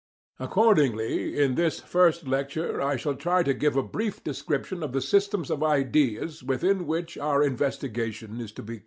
Accordingly 0.39 1.37
in 1.39 1.53
this 1.53 1.79
first 1.79 2.25
lecture 2.27 2.81
I 2.81 2.95
shall 2.97 3.13
try 3.13 3.43
to 3.43 3.53
give 3.53 3.75
a 3.75 3.83
brief 3.83 4.23
description 4.23 4.81
of 4.81 4.93
the 4.93 4.99
systems 4.99 5.51
of 5.51 5.61
ideas 5.61 6.41
within 6.41 6.87
which 6.87 7.19
our 7.19 7.43
investigation 7.43 8.41
is 8.41 8.51
to 8.53 8.63
be 8.63 8.67
carried 8.67 8.79
on. 8.79 8.79